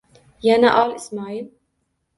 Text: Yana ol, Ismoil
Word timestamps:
Yana 0.47 0.71
ol, 0.83 0.95
Ismoil 1.03 1.49